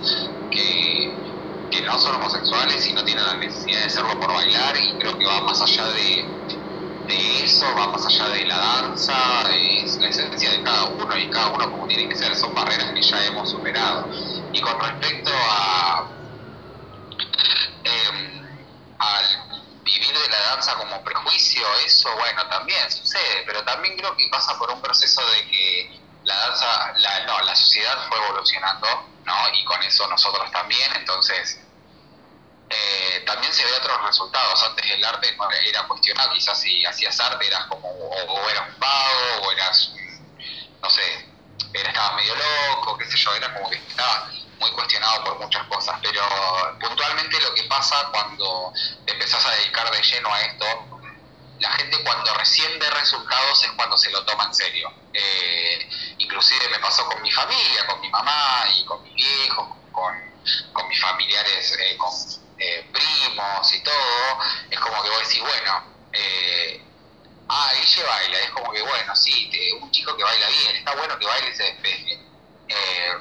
[0.51, 1.26] que,
[1.69, 5.17] que no son homosexuales y no tienen la necesidad de serlo por bailar y creo
[5.17, 6.37] que va más allá de,
[7.07, 9.15] de eso, va más allá de la danza,
[9.53, 12.91] es la esencia de cada uno y cada uno como tiene que ser, son barreras
[12.93, 14.09] que ya hemos superado.
[14.51, 16.11] Y con respecto a,
[17.83, 18.41] eh,
[18.99, 19.25] al
[19.83, 24.57] vivir de la danza como prejuicio, eso bueno, también sucede, pero también creo que pasa
[24.57, 28.87] por un proceso de que la danza, la, no, la sociedad fue evolucionando,
[29.27, 29.35] ¿no?
[29.53, 31.59] Y con eso nosotros también, entonces
[32.69, 34.63] eh, también se ve otros resultados.
[34.63, 35.35] Antes el arte
[35.65, 39.91] era cuestionado, quizás si hacías arte eras como, o, eras un vago, o eras,
[40.81, 41.29] no sé,
[41.73, 45.67] era, estabas medio loco, qué sé yo, era como que estaba muy cuestionado por muchas
[45.67, 46.21] cosas, pero
[46.79, 48.73] puntualmente lo que pasa cuando
[49.05, 50.65] te empezás a dedicar de lleno a esto,
[51.59, 54.91] la gente cuando recién ve resultados es cuando se lo toma en serio.
[55.13, 55.89] Eh,
[56.27, 61.01] inclusive me pasó con mi familia, con mi mamá y con mis viejos, con, mis
[61.01, 62.13] familiares, eh, con
[62.59, 66.83] eh, primos y todo, es como que vos decís, bueno, eh,
[67.47, 70.95] ah, Guille baila, es como que bueno, sí, te, un chico que baila bien, está
[70.95, 72.19] bueno que baile y se despeje.
[72.67, 73.13] Eh,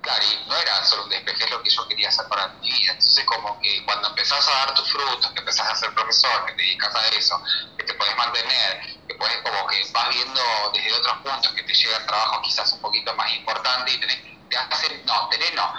[0.00, 2.70] claro, y no era solo un despeje, es lo que yo quería hacer para mi
[2.70, 2.92] vida.
[2.92, 6.52] Entonces, como que cuando empezás a dar tus frutos, que empezás a ser profesor, que
[6.52, 7.42] te dedicas a eso,
[7.76, 10.40] que te puedes mantener, que puedes como que vas viendo
[10.72, 14.56] desde otros puntos que te llegan trabajos quizás un poquito más importantes y tenés, te
[14.56, 15.74] hacen, no, tenés no,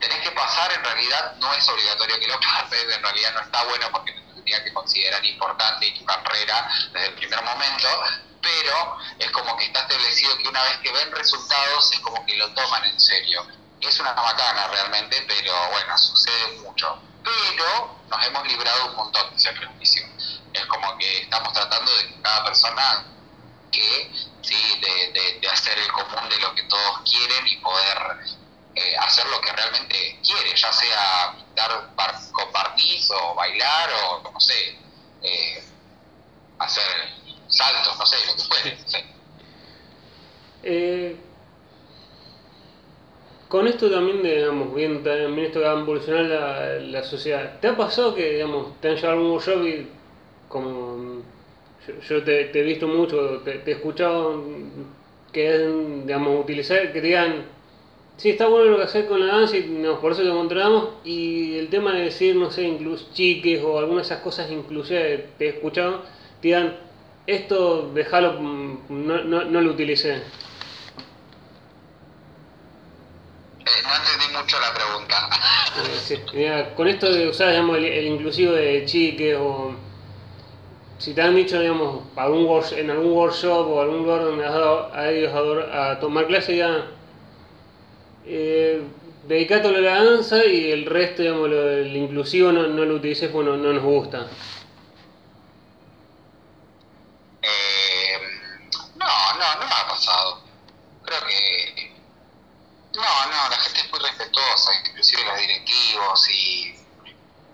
[0.00, 3.64] tenés que pasar, en realidad no es obligatorio que lo pases, en realidad no está
[3.64, 7.88] bueno porque te tendría que considerar importante y tu carrera desde el primer momento,
[8.40, 12.36] pero es como que está establecido que una vez que ven resultados es como que
[12.36, 13.46] lo toman en serio.
[13.80, 16.98] Es una macana realmente, pero bueno, sucede mucho.
[17.22, 20.06] Pero nos hemos librado un montón de ese prejuicio.
[20.56, 23.06] Es como que estamos tratando de que cada persona
[23.70, 24.10] que,
[24.42, 27.98] sí, de, de, de hacer el común de lo que todos quieren y poder
[28.74, 31.34] eh, hacer lo que realmente quiere, ya sea
[32.32, 34.76] con barniz o bailar o no sé,
[35.22, 35.64] eh,
[36.58, 36.84] hacer
[37.48, 38.78] saltos, no sé, lo que fuere.
[38.86, 39.04] Sé.
[40.62, 41.16] Eh,
[43.48, 47.68] con esto también, digamos, viendo también esto que va a evolucionar la, la sociedad, ¿te
[47.68, 49.90] ha pasado que, digamos, te han llevado algún workshop y
[50.56, 51.22] como
[51.86, 54.42] yo, yo te, te, he visto mucho, te, te, he escuchado
[55.32, 55.58] que,
[56.04, 57.44] digamos, utilizar, que te digan,
[58.16, 60.88] sí, está bueno lo que haces con la danza y no, por eso te encontramos,
[61.04, 65.28] y el tema de decir, no sé, incluso chiques o algunas de esas cosas inclusive
[65.36, 66.04] te he escuchado,
[66.40, 66.76] te digan,
[67.26, 70.14] esto déjalo, no, no, no lo utilicé.
[73.66, 75.28] Eh, no entendí mucho la pregunta.
[76.04, 79.74] Sí, mira, con esto de usar digamos, el, el, inclusivo de chiques o
[80.98, 84.92] si te han dicho digamos, algún en algún workshop o algún lugar donde has dado
[84.94, 85.32] a ellos
[85.72, 86.86] a, tomar clase ya
[88.24, 88.82] eh,
[89.26, 93.50] dedicate a la danza y el resto, digamos, lo, el inclusivo no, lo utilices porque
[93.50, 94.26] no, no nos gusta.
[97.42, 98.18] Eh,
[98.96, 100.42] no, no, no me ha pasado.
[101.04, 101.92] Creo que
[102.94, 106.74] no, no, la gente es muy respetuosa, inclusive los directivos y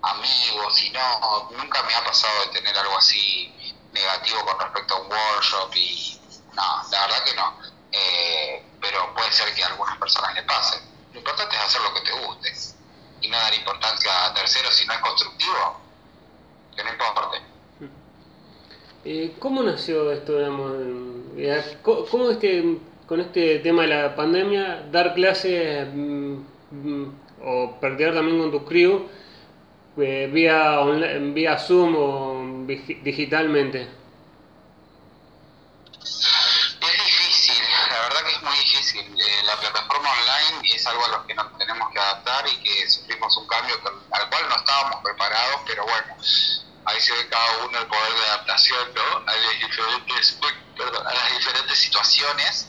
[0.03, 3.53] amigos, y no, nunca me ha pasado de tener algo así
[3.93, 6.19] negativo con respecto a un workshop y
[6.53, 7.57] no, la verdad que no.
[7.91, 10.81] Eh, pero puede ser que a algunas personas le pase.
[11.13, 12.53] Lo importante es hacer lo que te guste
[13.21, 15.79] y no dar importancia a terceros si no es constructivo,
[16.75, 17.41] que no importe.
[19.05, 20.71] Eh, ¿Cómo nació esto, digamos?
[22.09, 26.35] ¿Cómo este con este tema de la pandemia, dar clases mm,
[26.71, 29.07] mm, o practicar también con tu crew
[29.97, 30.79] eh, vía,
[31.33, 33.87] vía Zoom o digitalmente?
[36.01, 39.01] Es difícil, la verdad que es muy difícil.
[39.01, 42.89] Eh, la plataforma online es algo a lo que nos tenemos que adaptar y que
[42.89, 43.75] sufrimos un cambio
[44.11, 46.15] al cual no estábamos preparados, pero bueno,
[46.85, 49.17] ahí se ve cada uno el poder de adaptación ¿no?
[49.25, 50.39] a, las diferentes,
[50.75, 52.67] perdón, a las diferentes situaciones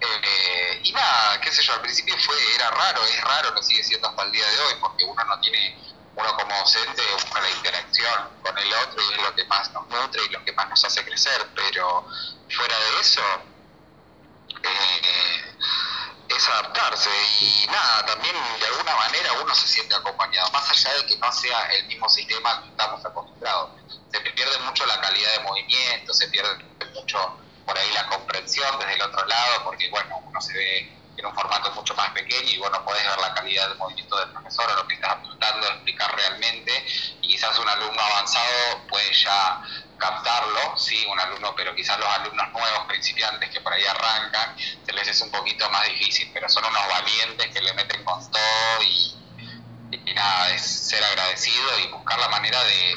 [0.00, 3.84] eh, y nada, qué sé yo, al principio fue, era raro, es raro, lo sigue
[3.84, 5.76] siendo hasta el día de hoy, porque uno no tiene,
[6.16, 9.88] uno como docente busca la interacción con el otro y es lo que más nos
[9.88, 12.06] nutre y lo que más nos hace crecer, pero
[12.48, 13.22] fuera de eso,
[16.50, 21.16] adaptarse y nada, también de alguna manera uno se siente acompañado, más allá de que
[21.18, 23.70] no sea el mismo sistema que estamos acostumbrados.
[24.10, 28.94] Se pierde mucho la calidad de movimiento, se pierde mucho por ahí la comprensión desde
[28.94, 32.58] el otro lado, porque bueno, uno se ve en un formato mucho más pequeño y
[32.58, 35.16] bueno, podés ver la calidad del movimiento del profesor o lo que estás
[35.60, 36.86] de explicar realmente.
[37.20, 39.60] Y quizás un alumno avanzado puede ya
[39.98, 44.92] captarlo, sí, un alumno, pero quizás los alumnos nuevos, principiantes que por ahí arrancan, se
[44.94, 48.82] les es un poquito más difícil, pero son unos valientes que le meten con todo
[48.82, 49.14] y,
[50.14, 52.96] nada, es ser agradecido y buscar la manera de,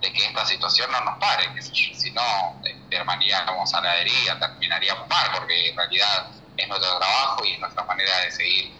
[0.00, 5.30] que esta situación no nos pare, que si no, terminaríamos a la deriva, terminaríamos mal,
[5.32, 8.72] porque en realidad es nuestro trabajo y es nuestra manera de seguir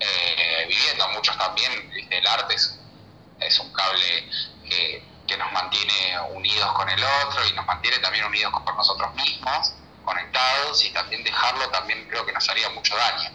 [0.00, 1.08] eh, viviendo.
[1.08, 1.72] Muchos también,
[2.10, 4.28] el arte es, un cable
[4.68, 5.02] que,
[5.36, 9.72] nos mantiene unidos con el otro y nos mantiene también unidos con nosotros mismos,
[10.04, 13.30] conectados y también dejarlo también creo que nos haría mucho daño.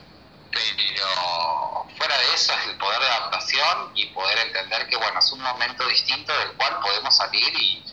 [0.49, 5.31] Pero fuera de eso es el poder de adaptación y poder entender que bueno, es
[5.33, 7.83] un momento distinto del cual podemos salir y,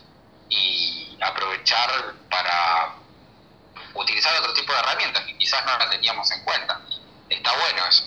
[0.49, 2.95] y aprovechar para
[4.01, 6.81] utilizar otro tipo de herramientas que quizás no las teníamos en cuenta.
[7.29, 8.03] Está bueno eso.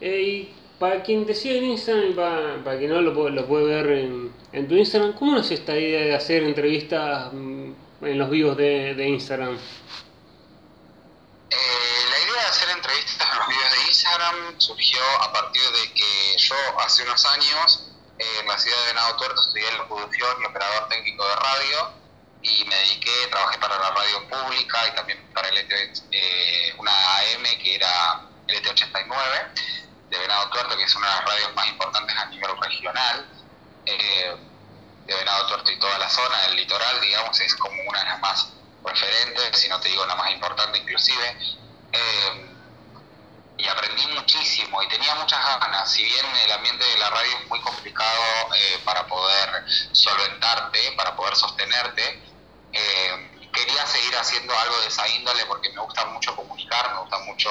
[0.00, 3.66] y para quien te sigue en Instagram, para, para quien no lo puede, lo puede
[3.66, 8.30] ver en, en, tu Instagram, ¿cómo es esta idea de hacer entrevistas mm, en los
[8.30, 9.58] vivos de, de Instagram?
[11.50, 11.56] Eh,
[12.10, 16.38] la idea de hacer entrevistas en los vivos de Instagram surgió a partir de que
[16.38, 21.26] yo hace unos años en la ciudad de Venado Tuerto estudié locución y operador técnico
[21.26, 21.92] de radio
[22.42, 25.72] y me dediqué, trabajé para la radio pública y también para el ET,
[26.12, 29.52] eh, una AM que era el ET89
[30.10, 33.26] de Venado Tuerto, que es una de las radios más importantes a nivel regional.
[33.86, 34.36] Eh,
[35.08, 38.20] de Venado Tuerto y toda la zona del litoral, digamos, es como una de las
[38.20, 38.52] más
[38.84, 41.36] referentes, si no te digo la más importante inclusive.
[41.92, 42.54] Eh,
[43.56, 45.90] y aprendí muchísimo y tenía muchas ganas.
[45.90, 48.22] Si bien el ambiente de la radio es muy complicado
[48.54, 52.22] eh, para poder solventarte, para poder sostenerte,
[52.72, 57.18] eh, quería seguir haciendo algo de esa índole porque me gusta mucho comunicar, me gusta
[57.20, 57.50] mucho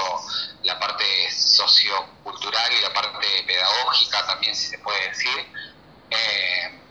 [0.64, 5.52] la parte sociocultural y la parte pedagógica también, si se puede decir.
[6.10, 6.82] Eh,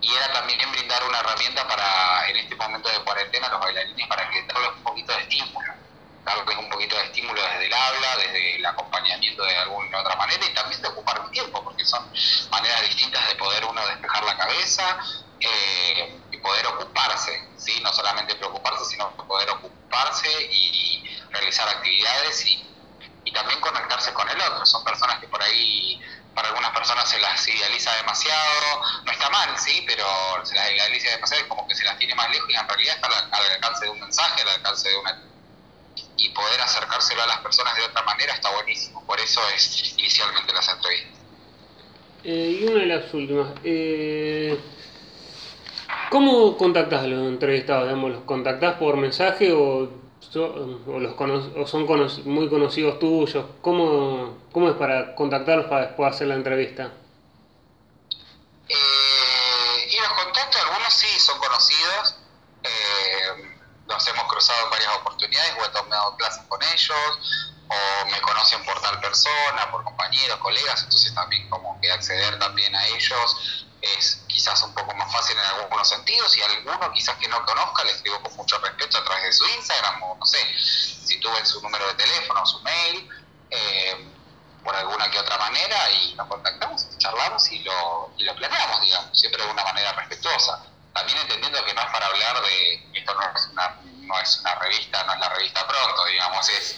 [0.00, 4.28] y era también brindar una herramienta para, en este momento de cuarentena, los bailarines para
[4.30, 5.76] que darles un poquito de estímulo
[6.26, 10.44] darles un poquito de estímulo desde el habla, desde el acompañamiento de alguna otra manera
[10.44, 12.02] y también de ocupar un tiempo, porque son
[12.50, 14.98] maneras distintas de poder uno despejar la cabeza
[15.38, 17.80] eh, poder ocuparse, ¿sí?
[17.82, 22.62] no solamente preocuparse, sino poder ocuparse y realizar actividades y,
[23.34, 24.64] también conectarse con el otro.
[24.64, 26.00] Son personas que por ahí
[26.34, 30.06] para algunas personas se las idealiza demasiado, no está mal, sí, pero
[30.42, 32.94] se las idealiza demasiado y como que se las tiene más lejos y en realidad
[32.94, 35.22] está al alcance de un mensaje, al alcance de una
[36.16, 39.04] y poder acercárselo a las personas de otra manera está buenísimo.
[39.04, 41.12] Por eso es inicialmente las entrevistas.
[42.24, 43.48] Eh, y una de las últimas.
[43.64, 44.58] Eh,
[46.10, 47.84] ¿Cómo contactas a los entrevistados?
[47.84, 49.90] Digamos, ¿Los contactás por mensaje o,
[50.34, 51.86] o, son
[52.24, 53.44] muy conocidos tuyos?
[53.60, 56.92] ¿Cómo, ¿Cómo es para contactarlos para después hacer la entrevista?
[58.68, 62.16] Eh, y los contactos, algunos sí son conocidos.
[62.62, 63.56] Eh,
[63.88, 68.64] nos hemos cruzado en varias oportunidades o he tomado clases con ellos o me conocen
[68.64, 74.24] por tal persona, por compañeros, colegas, entonces también como que acceder también a ellos es
[74.46, 77.90] quizás un poco más fácil en algunos sentidos y alguno quizás que no conozca le
[77.90, 81.60] escribo con mucho respeto a través de su Instagram o no sé, si tuve su
[81.62, 83.08] número de teléfono su mail,
[83.50, 84.08] eh,
[84.62, 89.18] por alguna que otra manera y nos contactamos, charlamos y lo, y lo planeamos, digamos,
[89.18, 90.64] siempre de una manera respetuosa.
[90.94, 94.54] También entendiendo que no es para hablar de, esto no es una, no es una
[94.56, 96.76] revista, no es la revista pronto, digamos, es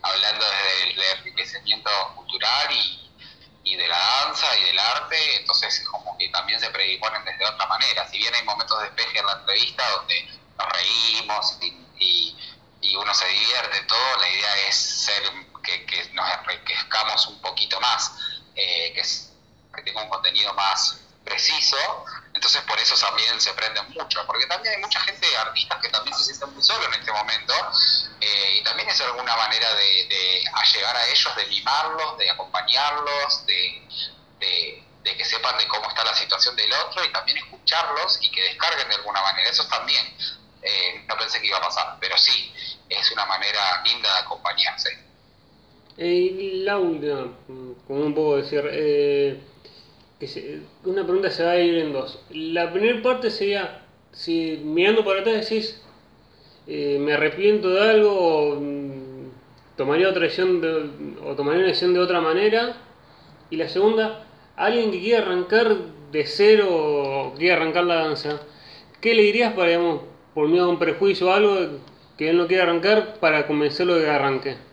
[0.00, 3.09] hablando desde el enriquecimiento cultural y,
[3.62, 7.66] y de la danza y del arte, entonces como que también se predisponen desde otra
[7.66, 12.36] manera, si bien hay momentos de despeje en la entrevista donde nos reímos y,
[12.80, 15.22] y, uno se divierte, todo, la idea es ser
[15.62, 18.12] que, que nos enriquezcamos un poquito más,
[18.56, 19.02] eh, que,
[19.74, 21.76] que tenga un contenido más preciso,
[22.34, 26.16] entonces por eso también se prenden mucho, porque también hay mucha gente, artistas que también
[26.16, 27.54] se sienten muy solos en este momento,
[28.20, 34.84] eh, y también es alguna manera de, llegar a ellos, de mimarlos, de acompañarlos, de,
[35.02, 38.88] que sepan de cómo está la situación del otro y también escucharlos y que descarguen
[38.88, 40.06] de alguna manera, eso también.
[40.62, 42.52] Eh, no pensé que iba a pasar, pero sí,
[42.88, 44.98] es una manera linda de acompañarse.
[45.96, 49.40] Eh, la última, como un poco decir, eh,
[50.20, 52.22] que una pregunta se va a ir en dos.
[52.30, 53.80] La primera parte sería,
[54.12, 55.82] si mirando para atrás decís,
[56.66, 59.30] eh, me arrepiento de algo, o, mm,
[59.76, 60.90] tomaría otra decisión de,
[61.24, 62.76] o tomaría una decisión de otra manera.
[63.48, 65.74] Y la segunda, alguien que quiera arrancar
[66.12, 68.40] de cero o arrancar la danza,
[69.00, 70.02] ¿qué le dirías para, digamos,
[70.34, 71.56] por miedo a un prejuicio o algo
[72.18, 74.69] que él no quiera arrancar para convencerlo de que arranque?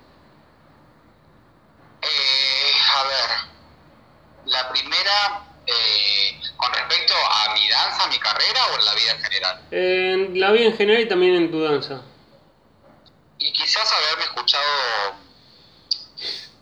[9.72, 12.02] En la vida en general y también en tu danza.
[13.40, 15.16] Y quizás haberme escuchado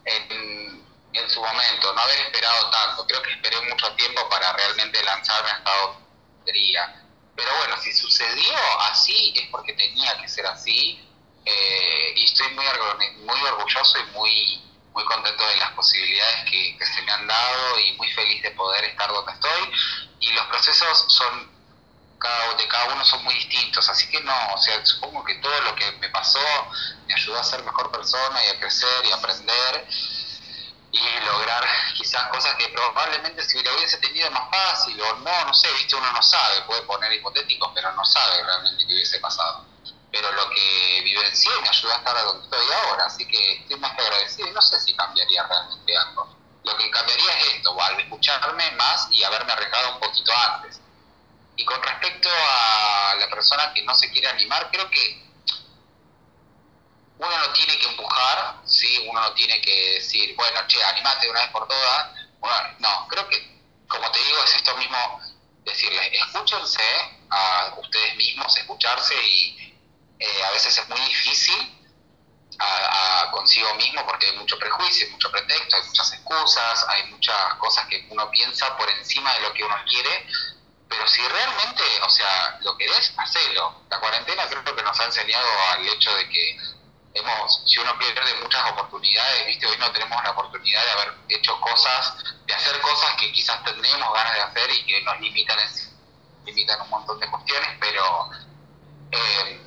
[0.06, 3.08] en, en su momento, no haber esperado tanto.
[3.08, 5.72] Creo que esperé mucho tiempo para realmente lanzarme a esta
[6.39, 7.01] batería.
[7.36, 11.01] Pero bueno, si sucedió así es porque tenía que ser así.
[11.45, 12.66] eh, y estoy muy,
[13.26, 17.93] muy orgulloso y muy, muy contento de las posibilidades que se me han dado y
[17.97, 19.72] muy feliz de poder estar donde estoy.
[20.20, 21.55] Y los procesos son
[22.20, 25.59] cada, de cada uno son muy distintos, así que no, o sea, supongo que todo
[25.61, 26.39] lo que me pasó
[27.07, 29.88] me ayudó a ser mejor persona y a crecer y a aprender
[30.95, 35.53] y lograr quizás cosas que probablemente si lo hubiese tenido más fácil o no, no
[35.53, 39.66] sé, viste, uno no sabe, puede poner hipotéticos, pero no sabe realmente qué hubiese pasado.
[40.11, 43.93] Pero lo que vivencié me ayudó a estar donde estoy ahora, así que estoy más
[43.95, 46.30] que agradecido y no sé si cambiaría realmente algo.
[46.63, 50.80] Lo que cambiaría es esto, al escucharme más y haberme arriesgado un poquito antes.
[51.58, 55.26] Y con respecto a la persona que no se quiere animar, creo que
[57.18, 59.06] uno no tiene que empujar, ¿sí?
[59.10, 62.12] uno no tiene que decir, bueno, che, animate una vez por todas.
[62.39, 65.22] Bueno, no, creo que, como te digo, es esto mismo,
[65.64, 66.84] decirles, escúchense
[67.30, 69.78] a ustedes mismos, escucharse y
[70.20, 71.72] eh, a veces es muy difícil
[72.60, 77.53] a consigo mismo porque hay mucho prejuicio, hay mucho pretexto, hay muchas excusas, hay muchas
[77.56, 80.28] cosas que uno piensa por encima de lo que uno quiere,
[80.90, 83.84] pero si realmente, o sea, lo querés, hacelo.
[83.90, 86.58] La cuarentena creo que nos ha enseñado al hecho de que
[87.16, 91.60] hemos, si uno pierde muchas oportunidades, viste, hoy no tenemos la oportunidad de haber hecho
[91.60, 92.16] cosas,
[92.46, 95.58] de hacer cosas que quizás tenemos ganas de hacer y que nos limitan,
[96.46, 98.30] limitan un montón de cuestiones, pero
[99.12, 99.62] eh,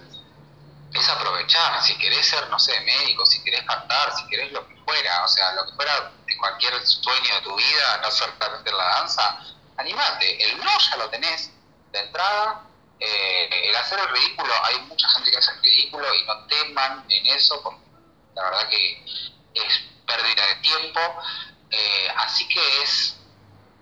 [0.93, 4.77] es aprovechar, si querés ser, no sé, médico, si querés cantar, si querés lo que
[4.85, 8.85] fuera, o sea, lo que fuera de cualquier sueño de tu vida, no solamente la
[8.85, 9.39] danza,
[9.79, 11.51] animate, el no ya lo tenés
[11.93, 12.65] de entrada,
[13.01, 17.05] eh, el hacer el ridículo, hay mucha gente que hace el ridículo y no teman
[17.09, 17.81] en eso,
[18.35, 19.05] la verdad que
[19.55, 21.01] es pérdida de tiempo,
[21.71, 23.17] eh, así que es,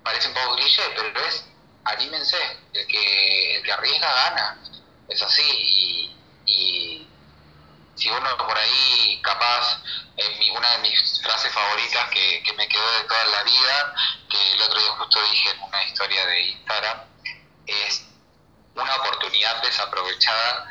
[0.02, 1.44] parece un poco cliché, pero es,
[1.84, 2.36] anímense,
[2.74, 4.58] el que, el que arriesga gana,
[5.08, 7.05] es así, y
[7.96, 9.82] si uno por ahí capaz,
[10.54, 13.94] una de mis frases favoritas que, que me quedó de toda la vida,
[14.30, 16.98] que el otro día justo dije en una historia de Instagram,
[17.66, 18.06] es
[18.74, 20.66] una oportunidad desaprovechada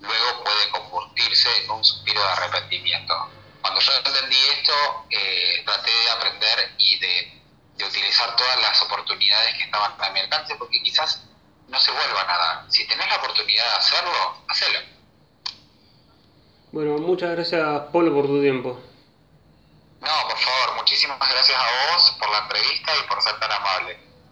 [0.00, 3.14] luego puede convertirse en un suspiro de arrepentimiento.
[3.60, 7.42] Cuando yo entendí esto, eh, traté de aprender y de,
[7.74, 11.22] de utilizar todas las oportunidades que estaban a mi alcance, porque quizás
[11.68, 12.64] no se vuelvan a dar.
[12.68, 14.99] Si tenés la oportunidad de hacerlo, hacelo.
[16.72, 18.78] Bueno, muchas gracias Polo por tu tiempo.
[20.00, 23.98] No, por favor, muchísimas gracias a vos por la entrevista y por ser tan amable.